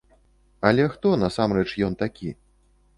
[0.69, 2.29] Але хто, насамрэч, ён такі?